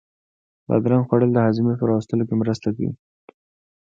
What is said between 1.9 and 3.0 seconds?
وستلو کې مرسته کوي.